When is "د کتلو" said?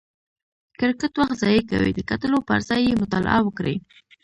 1.95-2.37